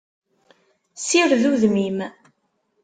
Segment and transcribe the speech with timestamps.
[1.07, 1.99] Sired udem-im!